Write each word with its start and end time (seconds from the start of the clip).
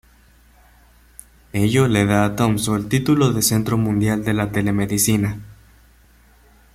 Ello 1.53 1.85
le 1.93 2.01
da 2.09 2.19
a 2.25 2.33
Tromsø 2.35 2.75
el 2.75 2.87
título 2.89 3.31
de 3.33 3.43
Centro 3.43 3.77
Mundial 3.77 4.25
de 4.25 4.33
la 4.33 4.51
Telemedicina. 4.51 5.37